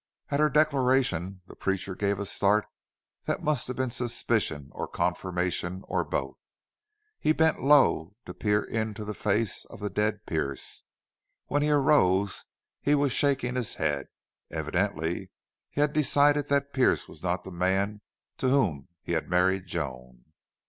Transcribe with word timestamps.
At 0.29 0.39
her 0.39 0.49
declaration 0.49 1.43
the 1.45 1.55
preacher 1.55 1.93
gave 1.93 2.19
a 2.19 2.25
start 2.25 2.65
that 3.25 3.43
must 3.43 3.67
have 3.67 3.75
been 3.77 3.91
suspicion 3.91 4.69
or 4.71 4.87
confirmation, 4.87 5.83
or 5.87 6.03
both. 6.03 6.47
He 7.19 7.33
bent 7.33 7.61
low 7.61 8.15
to 8.25 8.33
peer 8.33 8.63
into 8.63 9.05
the 9.05 9.13
face 9.13 9.63
of 9.65 9.79
the 9.79 9.91
dead 9.91 10.25
Pearce. 10.25 10.85
When 11.45 11.61
he 11.61 11.69
arose 11.69 12.45
he 12.81 12.95
was 12.95 13.11
shaking 13.11 13.53
his 13.53 13.75
head. 13.75 14.07
Evidently 14.49 15.29
he 15.69 15.81
had 15.81 15.93
decided 15.93 16.47
that 16.47 16.73
Pearce 16.73 17.07
was 17.07 17.21
not 17.21 17.43
the 17.43 17.51
man 17.51 18.01
to 18.39 18.49
whom 18.49 18.87
he 19.03 19.11
had 19.11 19.29
married 19.29 19.67
Joan. 19.67 20.25